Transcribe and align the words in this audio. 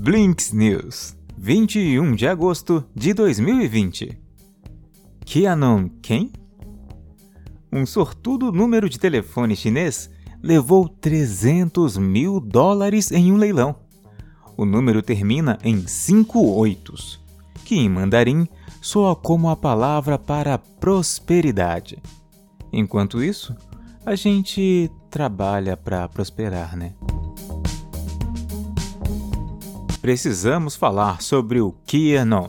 Blinks 0.00 0.52
News, 0.52 1.16
21 1.36 2.14
de 2.14 2.28
agosto 2.28 2.84
de 2.94 3.12
2020. 3.12 4.16
QAnon 5.26 5.88
quem? 6.00 6.30
Um 7.70 7.84
sortudo 7.84 8.52
número 8.52 8.88
de 8.88 8.96
telefone 8.96 9.56
chinês 9.56 10.08
levou 10.40 10.88
300 10.88 11.98
mil 11.98 12.38
dólares 12.38 13.10
em 13.10 13.32
um 13.32 13.36
leilão. 13.36 13.74
O 14.56 14.64
número 14.64 15.02
termina 15.02 15.58
em 15.64 15.84
5 15.84 16.38
oitos, 16.54 17.20
que 17.64 17.74
em 17.74 17.88
mandarim 17.88 18.46
soa 18.80 19.16
como 19.16 19.50
a 19.50 19.56
palavra 19.56 20.16
para 20.16 20.58
prosperidade. 20.58 22.00
Enquanto 22.72 23.20
isso, 23.20 23.54
a 24.06 24.14
gente 24.14 24.88
trabalha 25.10 25.76
para 25.76 26.08
prosperar, 26.08 26.76
né? 26.76 26.94
Precisamos 30.08 30.74
falar 30.74 31.20
sobre 31.20 31.60
o 31.60 31.74
QAnon. 31.86 32.48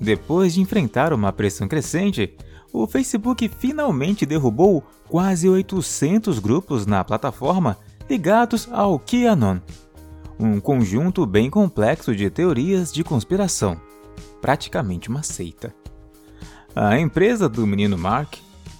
Depois 0.00 0.54
de 0.54 0.60
enfrentar 0.60 1.12
uma 1.12 1.32
pressão 1.32 1.68
crescente, 1.68 2.36
o 2.72 2.84
Facebook 2.84 3.48
finalmente 3.48 4.26
derrubou 4.26 4.82
quase 5.08 5.48
800 5.48 6.40
grupos 6.40 6.84
na 6.84 7.04
plataforma 7.04 7.78
ligados 8.10 8.68
ao 8.72 8.98
QAnon, 8.98 9.60
um 10.36 10.58
conjunto 10.58 11.24
bem 11.24 11.48
complexo 11.48 12.12
de 12.12 12.28
teorias 12.28 12.92
de 12.92 13.04
conspiração, 13.04 13.80
praticamente 14.40 15.08
uma 15.08 15.22
seita. 15.22 15.72
A 16.74 16.98
empresa 16.98 17.48
do 17.48 17.64
menino 17.64 17.96
Mark 17.96 18.34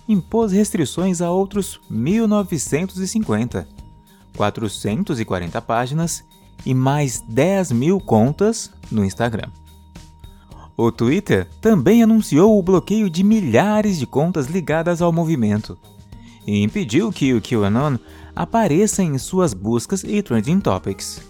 impôs 0.08 0.50
restrições 0.50 1.20
a 1.20 1.30
outros 1.30 1.80
1950, 1.88 3.68
440 4.36 5.62
páginas 5.62 6.24
e 6.64 6.74
mais 6.74 7.20
10 7.20 7.72
mil 7.72 8.00
contas 8.00 8.70
no 8.90 9.04
Instagram. 9.04 9.48
O 10.76 10.90
Twitter 10.90 11.48
também 11.60 12.02
anunciou 12.02 12.58
o 12.58 12.62
bloqueio 12.62 13.10
de 13.10 13.22
milhares 13.22 13.98
de 13.98 14.06
contas 14.06 14.46
ligadas 14.46 15.02
ao 15.02 15.12
movimento 15.12 15.78
e 16.46 16.62
impediu 16.62 17.12
que 17.12 17.34
o 17.34 17.40
QAnon 17.40 17.98
apareça 18.34 19.02
em 19.02 19.16
suas 19.18 19.54
buscas 19.54 20.02
e 20.02 20.22
trending 20.22 20.60
topics. 20.60 21.22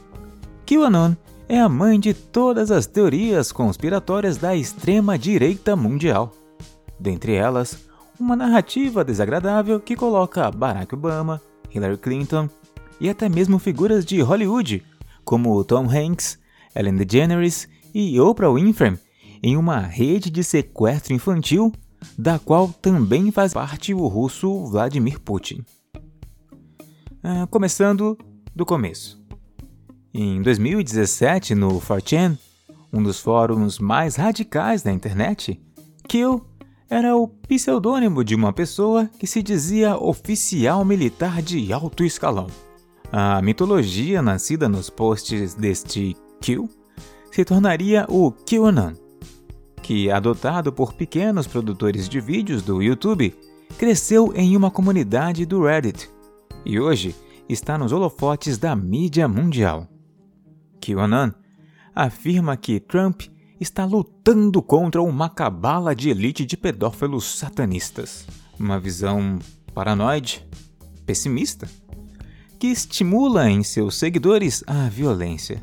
QAnon 0.65 1.15
é 1.49 1.61
a 1.61 1.69
mãe 1.69 1.99
de 1.99 2.15
todas 2.15 2.71
as 2.71 2.87
teorias 2.87 3.53
conspiratórias 3.53 4.39
da 4.39 4.55
extrema-direita 4.57 5.77
mundial. 5.77 6.33
Dentre 6.99 7.35
elas, 7.35 7.79
uma 8.19 8.37
narrativa 8.37 9.05
desagradável 9.05 9.81
que 9.81 9.97
coloca 9.97 10.51
Barack 10.51 10.95
Obama, 10.95 11.43
Hillary 11.75 11.99
Clinton 11.99 12.49
e 13.01 13.11
até 13.11 13.29
mesmo 13.29 13.59
figuras 13.59 14.05
de 14.05 14.21
Hollywood, 14.21 14.83
como 15.25 15.63
Tom 15.65 15.89
Hanks, 15.89 16.39
Ellen 16.75 16.97
DeGeneres 16.97 17.69
e 17.95 18.19
Oprah 18.21 18.53
Winfrey, 18.53 18.99
em 19.43 19.57
uma 19.57 19.81
rede 19.81 20.31
de 20.31 20.43
sequestro 20.45 21.13
infantil, 21.13 21.73
da 22.19 22.39
qual 22.39 22.69
também 22.69 23.31
faz 23.31 23.53
parte 23.53 23.95
o 23.95 24.07
russo 24.07 24.67
Vladimir 24.67 25.21
Putin. 25.21 25.65
Ah, 27.23 27.47
começando 27.51 28.19
do 28.55 28.67
começo. 28.67 29.21
Em 30.13 30.43
2017, 30.43 31.55
no 31.55 31.81
4chan, 31.81 32.37
um 32.93 33.03
dos 33.03 33.21
fóruns 33.21 33.79
mais 33.79 34.17
radicais 34.17 34.83
da 34.83 34.93
internet, 34.93 35.61
Kill 36.09 36.45
era 36.91 37.17
o 37.17 37.27
pseudônimo 37.27 38.23
de 38.23 38.35
uma 38.35 38.53
pessoa 38.53 39.09
que 39.19 39.27
se 39.27 39.43
dizia 39.43 39.97
oficial 39.97 40.85
militar 40.85 41.41
de 41.41 41.73
alto 41.73 42.05
escalão. 42.05 42.49
A 43.15 43.43
mitologia 43.43 44.23
nascida 44.23 44.71
nos 44.71 44.89
posts 44.89 45.53
deste 45.53 46.17
Kill 46.41 46.67
se 47.31 47.45
tornaria 47.45 48.07
o 48.09 48.33
QAnon, 48.33 48.95
que, 49.83 50.11
adotado 50.11 50.73
por 50.73 50.95
pequenos 50.95 51.47
produtores 51.47 52.09
de 52.09 52.19
vídeos 52.23 52.63
do 52.63 52.81
YouTube, 52.81 53.35
cresceu 53.77 54.33
em 54.35 54.57
uma 54.57 54.71
comunidade 54.71 55.45
do 55.45 55.63
Reddit 55.63 56.09
e 56.65 56.81
hoje 56.81 57.15
está 57.47 57.77
nos 57.77 57.93
holofotes 57.93 58.57
da 58.57 58.75
mídia 58.75 59.29
mundial. 59.29 59.87
QAnon 60.81 61.33
afirma 61.95 62.57
que 62.57 62.81
Trump 62.81 63.25
está 63.61 63.85
lutando 63.85 64.63
contra 64.63 65.03
uma 65.03 65.29
cabala 65.29 65.95
de 65.95 66.09
elite 66.09 66.47
de 66.47 66.57
pedófilos 66.57 67.27
satanistas. 67.27 68.27
Uma 68.59 68.81
visão 68.81 69.39
paranoide, 69.75 70.47
pessimista, 71.05 71.69
que 72.63 72.69
estimula 72.69 73.51
em 73.51 73.65
seus 73.65 73.97
seguidores 73.97 74.63
a 74.69 74.89
violência. 74.89 75.61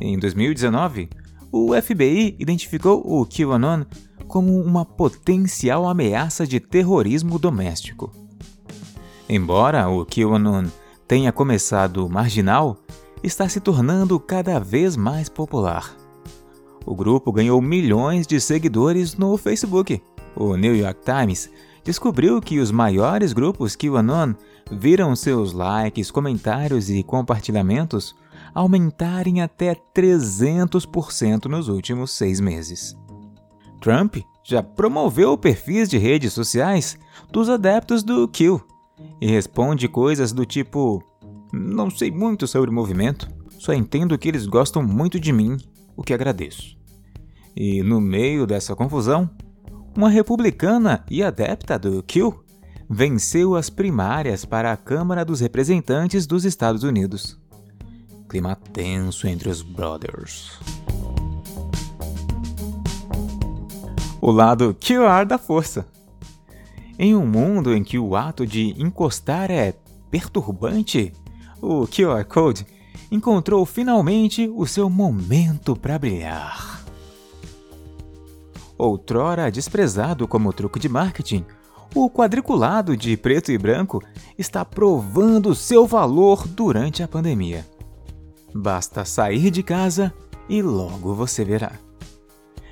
Em 0.00 0.18
2019, 0.18 1.10
o 1.52 1.74
FBI 1.78 2.34
identificou 2.38 3.02
o 3.04 3.26
QAnon 3.26 3.84
como 4.26 4.58
uma 4.58 4.86
potencial 4.86 5.86
ameaça 5.86 6.46
de 6.46 6.58
terrorismo 6.58 7.38
doméstico. 7.38 8.10
Embora 9.28 9.86
o 9.90 10.06
QAnon 10.06 10.64
tenha 11.06 11.30
começado 11.30 12.08
marginal, 12.08 12.78
está 13.22 13.46
se 13.46 13.60
tornando 13.60 14.18
cada 14.18 14.58
vez 14.58 14.96
mais 14.96 15.28
popular. 15.28 15.94
O 16.86 16.96
grupo 16.96 17.30
ganhou 17.30 17.60
milhões 17.60 18.26
de 18.26 18.40
seguidores 18.40 19.14
no 19.14 19.36
Facebook. 19.36 20.02
O 20.34 20.56
New 20.56 20.74
York 20.74 21.00
Times 21.04 21.50
descobriu 21.84 22.40
que 22.40 22.60
os 22.60 22.70
maiores 22.70 23.34
grupos 23.34 23.76
QAnon 23.76 24.32
viram 24.78 25.14
seus 25.14 25.52
likes, 25.52 26.10
comentários 26.10 26.90
e 26.90 27.02
compartilhamentos 27.02 28.14
aumentarem 28.54 29.40
até 29.40 29.74
300% 29.94 31.46
nos 31.46 31.68
últimos 31.68 32.10
seis 32.12 32.40
meses. 32.40 32.96
Trump 33.80 34.16
já 34.44 34.62
promoveu 34.62 35.36
perfis 35.38 35.88
de 35.88 35.98
redes 35.98 36.32
sociais 36.32 36.98
dos 37.30 37.48
adeptos 37.48 38.02
do 38.02 38.26
Kill 38.28 38.60
e 39.20 39.26
responde 39.26 39.88
coisas 39.88 40.32
do 40.32 40.44
tipo: 40.44 41.02
Não 41.52 41.90
sei 41.90 42.10
muito 42.10 42.46
sobre 42.46 42.70
o 42.70 42.72
movimento, 42.72 43.28
só 43.50 43.72
entendo 43.72 44.18
que 44.18 44.28
eles 44.28 44.46
gostam 44.46 44.82
muito 44.82 45.18
de 45.18 45.32
mim, 45.32 45.56
o 45.96 46.02
que 46.02 46.14
agradeço. 46.14 46.76
E 47.54 47.82
no 47.82 48.00
meio 48.00 48.46
dessa 48.46 48.74
confusão, 48.74 49.28
uma 49.96 50.08
republicana 50.08 51.04
e 51.10 51.22
adepta 51.22 51.78
do 51.78 52.02
Kill 52.02 52.41
venceu 52.92 53.56
as 53.56 53.70
primárias 53.70 54.44
para 54.44 54.72
a 54.72 54.76
Câmara 54.76 55.24
dos 55.24 55.40
Representantes 55.40 56.26
dos 56.26 56.44
Estados 56.44 56.82
Unidos 56.82 57.40
clima 58.32 58.56
tenso 58.56 59.28
entre 59.28 59.50
os 59.50 59.60
brothers. 59.60 60.58
O 64.22 64.30
lado 64.30 64.74
QR 64.80 65.26
da 65.26 65.36
força. 65.36 65.86
Em 66.98 67.14
um 67.14 67.26
mundo 67.26 67.74
em 67.74 67.84
que 67.84 67.98
o 67.98 68.16
ato 68.16 68.46
de 68.46 68.70
encostar 68.82 69.50
é 69.50 69.74
perturbante, 70.10 71.12
o 71.60 71.86
QR 71.86 72.24
Code 72.24 72.66
encontrou 73.10 73.66
finalmente 73.66 74.50
o 74.56 74.66
seu 74.66 74.88
momento 74.88 75.76
para 75.76 75.98
brilhar. 75.98 76.82
Outrora 78.78 79.52
desprezado 79.52 80.26
como 80.26 80.54
truque 80.54 80.80
de 80.80 80.88
marketing, 80.88 81.44
o 81.94 82.08
quadriculado 82.08 82.96
de 82.96 83.16
preto 83.16 83.52
e 83.52 83.58
branco 83.58 84.02
está 84.38 84.64
provando 84.64 85.54
seu 85.54 85.86
valor 85.86 86.48
durante 86.48 87.02
a 87.02 87.08
pandemia. 87.08 87.66
Basta 88.54 89.04
sair 89.04 89.50
de 89.50 89.62
casa 89.62 90.12
e 90.48 90.62
logo 90.62 91.14
você 91.14 91.44
verá. 91.44 91.72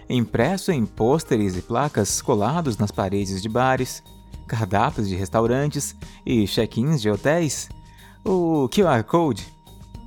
Impresso 0.09 0.73
em 0.73 0.85
pôsteres 0.85 1.57
e 1.57 1.63
placas 1.63 2.21
colados 2.21 2.77
nas 2.77 2.91
paredes 2.91 3.41
de 3.41 3.49
bares, 3.49 4.03
cardápios 4.47 5.09
de 5.09 5.15
restaurantes 5.15 5.95
e 6.27 6.47
check-ins 6.47 7.01
de 7.01 7.09
hotéis, 7.09 7.69
o 8.25 8.69
QR 8.69 9.05
Code 9.05 9.47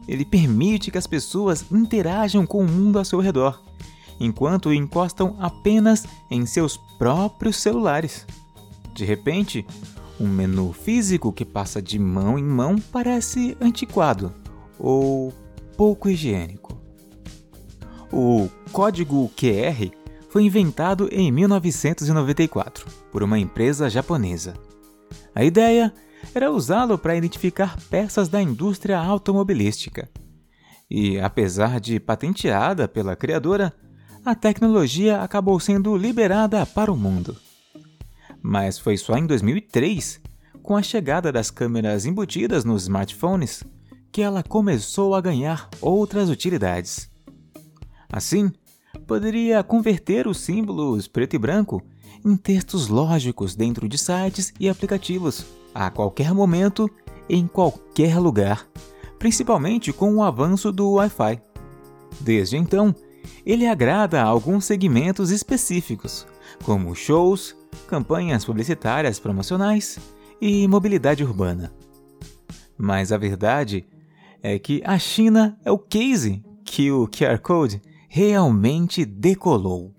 ele 0.07 0.25
permite 0.25 0.91
que 0.91 0.97
as 0.97 1.07
pessoas 1.07 1.65
interajam 1.71 2.45
com 2.45 2.59
o 2.59 2.67
mundo 2.69 2.99
ao 2.99 3.05
seu 3.05 3.19
redor, 3.19 3.61
enquanto 4.19 4.73
encostam 4.73 5.37
apenas 5.39 6.05
em 6.29 6.45
seus 6.45 6.77
próprios 6.97 7.55
celulares. 7.57 8.25
De 8.93 9.05
repente, 9.05 9.65
um 10.19 10.27
menu 10.27 10.71
físico 10.71 11.33
que 11.33 11.43
passa 11.43 11.81
de 11.81 11.97
mão 11.97 12.37
em 12.37 12.43
mão 12.43 12.75
parece 12.91 13.57
antiquado 13.59 14.33
ou 14.77 15.33
pouco 15.75 16.09
higiênico. 16.09 16.77
O 18.11 18.47
código 18.71 19.31
QR 19.35 19.91
foi 20.29 20.43
inventado 20.43 21.09
em 21.11 21.31
1994 21.31 22.85
por 23.11 23.23
uma 23.23 23.39
empresa 23.39 23.89
japonesa. 23.89 24.53
A 25.33 25.43
ideia 25.43 25.93
era 26.33 26.51
usá-lo 26.51 26.97
para 26.97 27.15
identificar 27.15 27.77
peças 27.89 28.29
da 28.29 28.41
indústria 28.41 28.99
automobilística. 28.99 30.09
E, 30.89 31.19
apesar 31.19 31.79
de 31.79 31.99
patenteada 31.99 32.87
pela 32.87 33.15
criadora, 33.15 33.73
a 34.23 34.35
tecnologia 34.35 35.21
acabou 35.21 35.59
sendo 35.59 35.97
liberada 35.97 36.65
para 36.65 36.91
o 36.91 36.95
mundo. 36.95 37.35
Mas 38.43 38.77
foi 38.77 38.97
só 38.97 39.17
em 39.17 39.25
2003, 39.25 40.19
com 40.61 40.75
a 40.75 40.83
chegada 40.83 41.31
das 41.31 41.49
câmeras 41.49 42.05
embutidas 42.05 42.65
nos 42.65 42.83
smartphones, 42.83 43.63
que 44.11 44.21
ela 44.21 44.43
começou 44.43 45.15
a 45.15 45.21
ganhar 45.21 45.69
outras 45.79 46.29
utilidades. 46.29 47.09
Assim, 48.11 48.51
poderia 49.07 49.63
converter 49.63 50.27
os 50.27 50.39
símbolos 50.41 51.07
preto 51.07 51.35
e 51.37 51.39
branco 51.39 51.81
em 52.23 52.35
textos 52.35 52.89
lógicos 52.89 53.55
dentro 53.55 53.87
de 53.87 53.97
sites 53.97 54.53
e 54.59 54.67
aplicativos, 54.67 55.45
a 55.73 55.89
qualquer 55.89 56.33
momento, 56.33 56.89
em 57.29 57.47
qualquer 57.47 58.19
lugar, 58.19 58.67
principalmente 59.17 59.93
com 59.93 60.15
o 60.15 60.23
avanço 60.23 60.71
do 60.71 60.91
Wi-Fi. 60.91 61.41
Desde 62.19 62.57
então, 62.57 62.93
ele 63.45 63.65
agrada 63.65 64.21
a 64.21 64.25
alguns 64.25 64.65
segmentos 64.65 65.31
específicos, 65.31 66.27
como 66.63 66.93
shows, 66.93 67.55
campanhas 67.93 68.43
publicitárias 68.43 69.19
promocionais 69.19 69.99
e 70.41 70.67
mobilidade 70.67 71.23
urbana. 71.23 71.71
Mas 72.75 73.11
a 73.11 73.17
verdade 73.19 73.85
é 74.41 74.57
que 74.57 74.81
a 74.83 74.97
China 74.97 75.55
é 75.63 75.71
o 75.71 75.77
case 75.77 76.43
que 76.65 76.91
o 76.91 77.07
QR 77.07 77.37
Code 77.37 77.79
realmente 78.09 79.05
decolou. 79.05 79.93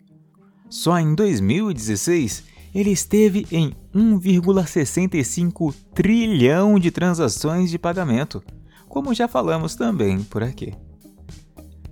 Só 0.68 0.98
em 0.98 1.14
2016 1.14 2.42
ele 2.74 2.90
esteve 2.90 3.46
em 3.52 3.72
1,65 3.94 5.72
trilhão 5.94 6.80
de 6.80 6.90
transações 6.90 7.70
de 7.70 7.78
pagamento, 7.78 8.42
como 8.88 9.14
já 9.14 9.28
falamos 9.28 9.76
também 9.76 10.20
por 10.24 10.42
aqui. 10.42 10.74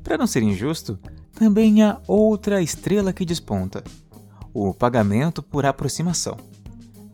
Para 0.03 0.19
não 0.19 0.27
ser 0.27 0.43
injusto, 0.43 0.99
também 1.33 1.81
há 1.81 2.01
outra 2.09 2.61
estrela 2.61 3.13
que 3.13 3.25
desponta: 3.25 3.85
o 4.53 4.73
pagamento 4.75 5.43
por 5.43 5.65
aproximação, 5.65 6.37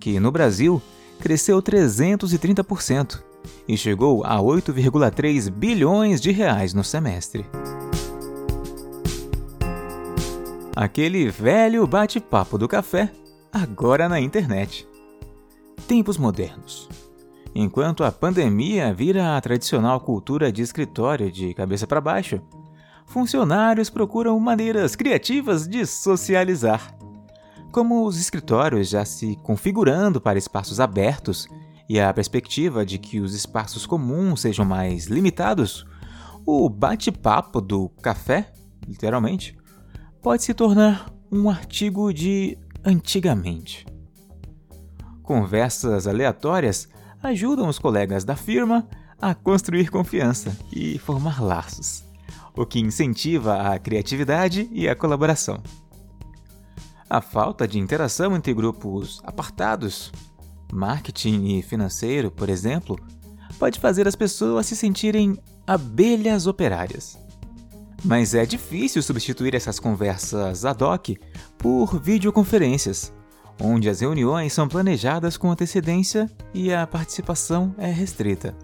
que 0.01 0.19
no 0.19 0.31
Brasil 0.31 0.81
cresceu 1.21 1.63
330% 1.63 3.23
e 3.67 3.77
chegou 3.77 4.25
a 4.25 4.37
8,3 4.39 5.51
bilhões 5.51 6.21
de 6.21 6.31
reais 6.31 6.75
no 6.75 6.83
semestre. 6.83 7.47
Aquele 10.75 11.29
velho 11.29 11.87
bate-papo 11.87 12.57
do 12.57 12.69
café, 12.69 13.11
agora 13.53 14.09
na 14.09 14.21
internet. 14.21 14.87
Tempos 15.89 16.17
modernos. 16.17 16.89
Enquanto 17.55 18.05
a 18.05 18.13
pandemia 18.13 18.95
vira 18.95 19.37
a 19.37 19.41
tradicional 19.41 20.01
cultura 20.01 20.53
de 20.53 20.63
escritório 20.63 21.33
de 21.33 21.53
cabeça 21.55 21.87
para 21.87 22.01
baixo, 22.01 22.41
funcionários 23.07 23.91
procuram 23.91 24.39
maneiras 24.39 24.95
criativas 24.95 25.67
de 25.67 25.85
socializar. 25.85 26.98
Como 27.71 28.07
os 28.07 28.19
escritórios 28.19 28.89
já 28.89 29.05
se 29.05 29.37
configurando 29.43 30.21
para 30.21 30.39
espaços 30.39 30.81
abertos 30.81 31.47
e 31.89 32.01
a 32.01 32.13
perspectiva 32.13 32.85
de 32.85 32.99
que 32.99 33.21
os 33.21 33.35
espaços 33.35 33.87
comuns 33.87 34.41
sejam 34.41 34.65
mais 34.65 35.07
limitados, 35.07 35.87
o 36.47 36.69
bate-papo 36.69 37.61
do 37.61 37.91
café, 38.01 38.53
literalmente, 38.87 39.57
pode 40.23 40.43
se 40.43 40.55
tornar 40.55 41.13
um 41.31 41.51
artigo 41.51 42.13
de 42.13 42.57
antigamente. 42.85 43.87
Conversas 45.23 46.07
aleatórias 46.07 46.89
ajudam 47.23 47.69
os 47.69 47.79
colegas 47.79 48.25
da 48.25 48.35
firma 48.35 48.89
a 49.21 49.35
construir 49.35 49.91
confiança 49.91 50.57
e 50.73 50.99
formar 50.99 51.43
laços, 51.43 52.03
o 52.57 52.65
que 52.65 52.81
incentiva 52.81 53.73
a 53.73 53.79
criatividade 53.79 54.69
e 54.73 54.89
a 54.89 54.97
colaboração. 54.97 55.63
A 57.11 57.23
falta 57.23 57.67
de 57.67 57.79
interação 57.79 58.37
entre 58.37 58.53
grupos 58.53 59.21
apartados 59.25 60.13
Marketing 60.71 61.57
e 61.57 61.63
financeiro, 61.63 62.31
por 62.31 62.51
exemplo, 62.51 62.99
pode 63.59 63.81
fazer 63.81 64.07
as 64.07 64.15
pessoas 64.15 64.67
se 64.67 64.77
sentirem 64.77 65.39
abelhas 65.67 66.47
operárias. 66.47 67.19
Mas 68.05 68.35
é 68.35 68.45
difícil 68.45 69.03
substituir 69.03 69.55
essas 69.55 69.81
conversas 69.81 70.65
ad 70.65 70.85
hoc 70.85 71.17
por 71.57 71.99
videoconferências, 71.99 73.13
onde 73.61 73.89
as 73.89 74.01
reuniões 74.01 74.53
são 74.53 74.69
planejadas 74.69 75.37
com 75.37 75.51
antecedência 75.51 76.31
e 76.53 76.73
a 76.73 76.87
participação 76.87 77.75
é 77.79 77.91
restrita. 77.91 78.55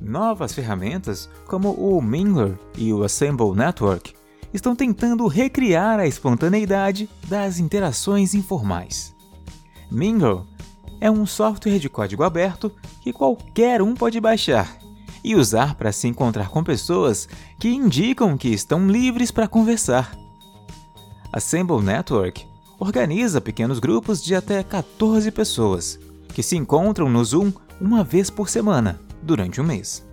Novas 0.00 0.54
ferramentas, 0.54 1.28
como 1.46 1.72
o 1.72 2.00
Mingler 2.00 2.56
e 2.78 2.92
o 2.92 3.02
Assemble 3.02 3.54
Network, 3.54 4.14
estão 4.52 4.74
tentando 4.74 5.26
recriar 5.26 5.98
a 5.98 6.06
espontaneidade 6.06 7.08
das 7.28 7.58
interações 7.58 8.34
informais. 8.34 9.14
Mingle 9.90 10.46
é 11.00 11.10
um 11.10 11.26
software 11.26 11.78
de 11.78 11.88
código 11.88 12.22
aberto 12.22 12.72
que 13.02 13.12
qualquer 13.12 13.82
um 13.82 13.94
pode 13.94 14.20
baixar 14.20 14.78
e 15.22 15.34
usar 15.34 15.74
para 15.74 15.92
se 15.92 16.08
encontrar 16.08 16.48
com 16.48 16.62
pessoas 16.62 17.28
que 17.58 17.68
indicam 17.68 18.36
que 18.36 18.48
estão 18.48 18.88
livres 18.88 19.30
para 19.30 19.48
conversar. 19.48 20.16
Assemble 21.32 21.82
Network 21.82 22.46
organiza 22.78 23.40
pequenos 23.40 23.78
grupos 23.78 24.22
de 24.22 24.34
até 24.34 24.62
14 24.62 25.30
pessoas 25.30 25.98
que 26.28 26.42
se 26.42 26.56
encontram 26.56 27.08
no 27.08 27.24
Zoom 27.24 27.52
uma 27.80 28.04
vez 28.04 28.30
por 28.30 28.48
semana 28.48 29.00
durante 29.22 29.60
um 29.60 29.64
mês. 29.64 30.06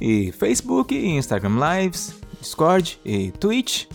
E 0.00 0.32
Facebook, 0.32 0.96
Instagram 0.96 1.56
Lives, 1.58 2.19
Discord 2.40 2.98
e 3.04 3.30
Twitch 3.32 3.86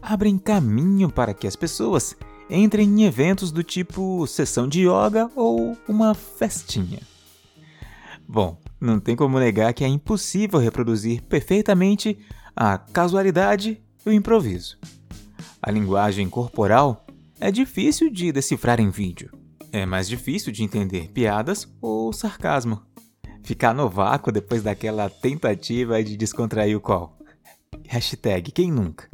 abrem 0.00 0.38
caminho 0.38 1.10
para 1.10 1.34
que 1.34 1.46
as 1.46 1.56
pessoas 1.56 2.16
entrem 2.48 2.88
em 2.88 3.04
eventos 3.04 3.52
do 3.52 3.62
tipo 3.62 4.26
sessão 4.26 4.66
de 4.66 4.80
yoga 4.80 5.30
ou 5.36 5.76
uma 5.88 6.14
festinha. 6.14 7.00
Bom, 8.26 8.56
não 8.80 9.00
tem 9.00 9.16
como 9.16 9.38
negar 9.38 9.74
que 9.74 9.84
é 9.84 9.88
impossível 9.88 10.58
reproduzir 10.58 11.22
perfeitamente 11.22 12.18
a 12.54 12.78
casualidade 12.78 13.80
e 14.04 14.08
o 14.08 14.12
improviso. 14.12 14.78
A 15.62 15.70
linguagem 15.70 16.28
corporal 16.28 17.04
é 17.40 17.50
difícil 17.50 18.10
de 18.10 18.32
decifrar 18.32 18.80
em 18.80 18.90
vídeo. 18.90 19.30
É 19.72 19.84
mais 19.84 20.08
difícil 20.08 20.52
de 20.52 20.62
entender 20.62 21.08
piadas 21.08 21.68
ou 21.80 22.12
sarcasmo. 22.12 22.82
Ficar 23.42 23.74
no 23.74 23.88
vácuo 23.88 24.32
depois 24.32 24.62
daquela 24.62 25.08
tentativa 25.08 26.02
de 26.02 26.16
descontrair 26.16 26.76
o 26.76 26.80
call. 26.80 27.19
Hashtag 27.90 28.52
quem 28.52 28.70
nunca 28.70 29.08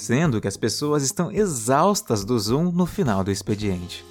sendo 0.00 0.40
que 0.40 0.48
as 0.48 0.56
pessoas 0.56 1.02
estão 1.02 1.30
exaustas 1.30 2.24
do 2.24 2.38
Zoom 2.38 2.72
no 2.72 2.86
final 2.86 3.22
do 3.22 3.30
expediente. 3.30 4.04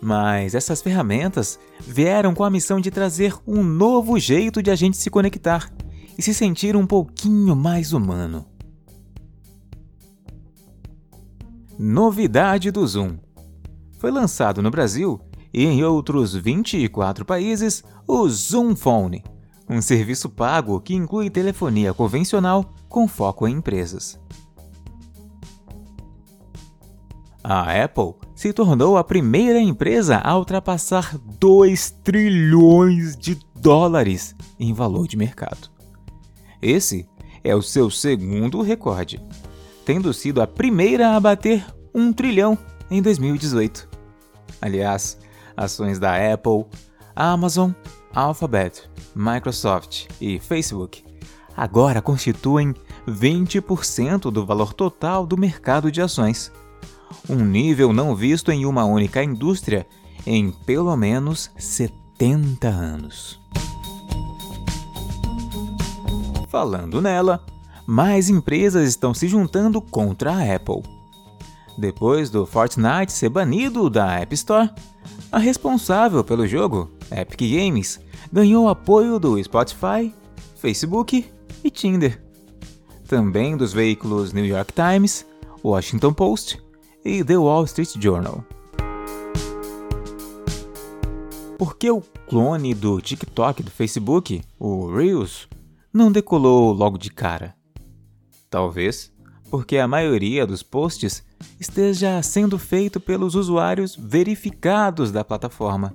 Mas 0.00 0.54
essas 0.54 0.82
ferramentas 0.82 1.58
vieram 1.80 2.34
com 2.34 2.44
a 2.44 2.50
missão 2.50 2.80
de 2.80 2.90
trazer 2.90 3.34
um 3.46 3.62
novo 3.62 4.18
jeito 4.18 4.62
de 4.62 4.70
a 4.70 4.74
gente 4.74 4.96
se 4.96 5.10
conectar 5.10 5.72
e 6.16 6.22
se 6.22 6.34
sentir 6.34 6.76
um 6.76 6.86
pouquinho 6.86 7.54
mais 7.54 7.92
humano. 7.92 8.46
Novidade 11.78 12.70
do 12.70 12.84
Zoom: 12.86 13.16
Foi 13.98 14.10
lançado 14.10 14.60
no 14.60 14.70
Brasil 14.70 15.20
e 15.52 15.64
em 15.64 15.82
outros 15.84 16.34
24 16.34 17.24
países 17.24 17.82
o 18.06 18.28
Zoom 18.28 18.74
Phone, 18.74 19.22
um 19.68 19.82
serviço 19.82 20.28
pago 20.28 20.80
que 20.80 20.94
inclui 20.94 21.28
telefonia 21.28 21.92
convencional 21.92 22.72
com 22.88 23.06
foco 23.06 23.46
em 23.46 23.56
empresas. 23.56 24.18
A 27.42 27.82
Apple 27.82 28.14
se 28.34 28.52
tornou 28.52 28.96
a 28.96 29.04
primeira 29.04 29.60
empresa 29.60 30.18
a 30.18 30.36
ultrapassar 30.36 31.16
2 31.38 31.90
trilhões 32.02 33.16
de 33.16 33.38
dólares 33.56 34.34
em 34.58 34.72
valor 34.72 35.06
de 35.06 35.16
mercado. 35.16 35.70
Esse 36.60 37.08
é 37.42 37.54
o 37.54 37.62
seu 37.62 37.90
segundo 37.90 38.60
recorde, 38.60 39.20
tendo 39.84 40.12
sido 40.12 40.42
a 40.42 40.46
primeira 40.46 41.16
a 41.16 41.20
bater 41.20 41.64
1 41.94 42.12
trilhão 42.12 42.58
em 42.90 43.00
2018. 43.00 43.88
Aliás, 44.60 45.18
ações 45.56 45.98
da 45.98 46.16
Apple, 46.32 46.66
Amazon, 47.14 47.70
Alphabet, 48.12 48.90
Microsoft 49.14 50.06
e 50.20 50.38
Facebook 50.38 51.04
agora 51.56 52.00
constituem 52.00 52.74
20% 53.06 54.30
do 54.30 54.46
valor 54.46 54.72
total 54.72 55.26
do 55.26 55.36
mercado 55.36 55.90
de 55.90 56.00
ações 56.00 56.52
um 57.28 57.44
nível 57.44 57.92
não 57.92 58.14
visto 58.14 58.50
em 58.50 58.66
uma 58.66 58.84
única 58.84 59.22
indústria 59.22 59.86
em 60.26 60.50
pelo 60.50 60.94
menos 60.96 61.50
70 61.56 62.68
anos. 62.68 63.40
Falando 66.48 67.00
nela, 67.00 67.44
mais 67.86 68.28
empresas 68.28 68.88
estão 68.88 69.12
se 69.14 69.28
juntando 69.28 69.80
contra 69.80 70.32
a 70.32 70.54
Apple. 70.54 70.82
Depois 71.76 72.30
do 72.30 72.44
Fortnite 72.44 73.12
ser 73.12 73.28
banido 73.28 73.88
da 73.88 74.18
App 74.18 74.34
Store, 74.34 74.70
a 75.30 75.38
responsável 75.38 76.24
pelo 76.24 76.46
jogo, 76.46 76.90
Epic 77.10 77.40
Games, 77.40 78.00
ganhou 78.32 78.68
apoio 78.68 79.18
do 79.18 79.42
Spotify, 79.42 80.14
Facebook 80.56 81.26
e 81.62 81.70
Tinder. 81.70 82.22
Também 83.06 83.56
dos 83.56 83.72
veículos 83.72 84.32
New 84.32 84.44
York 84.44 84.72
Times, 84.72 85.26
Washington 85.64 86.12
Post 86.12 86.62
e 87.04 87.24
The 87.24 87.36
Wall 87.36 87.64
Street 87.64 87.94
Journal. 87.98 88.44
Por 91.58 91.76
que 91.76 91.90
o 91.90 92.00
clone 92.28 92.74
do 92.74 93.00
TikTok 93.00 93.62
do 93.62 93.70
Facebook, 93.70 94.42
o 94.58 94.94
Reels, 94.94 95.48
não 95.92 96.12
decolou 96.12 96.72
logo 96.72 96.98
de 96.98 97.10
cara? 97.10 97.54
Talvez 98.48 99.10
porque 99.50 99.78
a 99.78 99.88
maioria 99.88 100.46
dos 100.46 100.62
posts 100.62 101.24
esteja 101.58 102.22
sendo 102.22 102.58
feito 102.58 103.00
pelos 103.00 103.34
usuários 103.34 103.96
verificados 103.96 105.10
da 105.10 105.24
plataforma, 105.24 105.94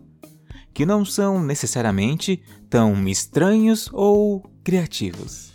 que 0.73 0.85
não 0.85 1.05
são 1.05 1.41
necessariamente 1.41 2.41
tão 2.69 3.07
estranhos 3.07 3.89
ou 3.93 4.43
criativos. 4.63 5.53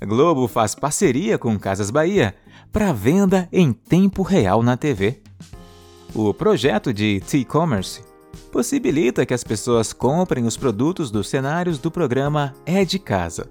A 0.00 0.04
Globo 0.04 0.48
faz 0.48 0.74
parceria 0.74 1.38
com 1.38 1.58
Casas 1.58 1.90
Bahia 1.90 2.34
para 2.72 2.92
venda 2.92 3.48
em 3.52 3.72
tempo 3.72 4.22
real 4.22 4.62
na 4.62 4.76
TV. 4.76 5.22
O 6.14 6.34
projeto 6.34 6.92
de 6.92 7.20
T-Commerce 7.20 8.02
possibilita 8.50 9.24
que 9.24 9.32
as 9.32 9.44
pessoas 9.44 9.92
comprem 9.92 10.44
os 10.44 10.56
produtos 10.56 11.10
dos 11.10 11.28
cenários 11.28 11.78
do 11.78 11.90
programa 11.90 12.52
É 12.66 12.84
de 12.84 12.98
Casa. 12.98 13.48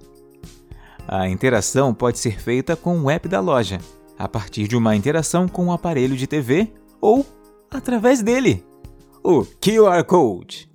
A 1.07 1.27
interação 1.27 1.93
pode 1.93 2.19
ser 2.19 2.39
feita 2.39 2.75
com 2.75 2.99
o 2.99 3.09
app 3.09 3.27
da 3.27 3.39
loja, 3.39 3.79
a 4.17 4.27
partir 4.27 4.67
de 4.67 4.75
uma 4.75 4.95
interação 4.95 5.47
com 5.47 5.67
o 5.67 5.71
aparelho 5.71 6.15
de 6.15 6.27
TV 6.27 6.71
ou 6.99 7.25
através 7.71 8.21
dele. 8.21 8.63
O 9.23 9.45
QR 9.45 10.03
Code. 10.03 10.69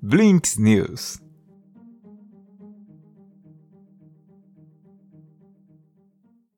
Blinks 0.00 0.58
News. 0.58 1.18